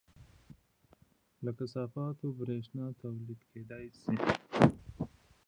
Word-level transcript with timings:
له 1.43 1.51
کثافاتو 1.59 2.27
بریښنا 2.39 2.85
تولید 3.01 3.41
کیدی 3.51 3.85
شي 3.99 4.15